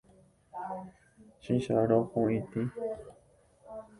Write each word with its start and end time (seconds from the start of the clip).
Chicharõ 1.47 1.99
huʼitĩ. 2.15 2.65